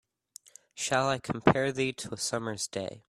[0.73, 2.99] Shall I compare thee to a summer's day